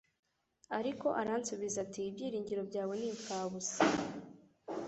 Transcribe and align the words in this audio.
Ariko 0.77 1.07
aransubiza 1.21 1.77
ati 1.85 1.99
Ibyiringiro 2.09 2.61
byawe 2.69 2.93
ni 2.97 3.07
impfabusa 3.11 3.79